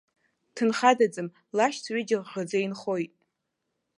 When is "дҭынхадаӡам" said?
0.47-1.27